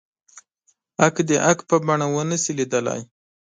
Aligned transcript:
حق 1.01 1.15
د 1.27 1.29
حق 1.45 1.59
په 1.69 1.75
بڼه 1.85 2.07
ونه 2.13 2.37
شي 2.43 2.51
ليدلی. 2.59 3.01